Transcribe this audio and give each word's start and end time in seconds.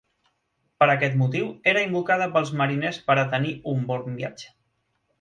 Per 0.83 0.87
aquest 0.93 1.17
motiu 1.19 1.51
era 1.75 1.85
invocada 1.89 2.31
pels 2.39 2.55
mariners 2.63 3.01
per 3.11 3.19
a 3.21 3.29
tenir 3.37 3.57
un 3.75 3.89
bon 3.93 4.21
viatge. 4.21 4.53